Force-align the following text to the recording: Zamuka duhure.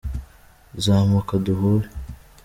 Zamuka 0.83 1.33
duhure. 1.45 1.87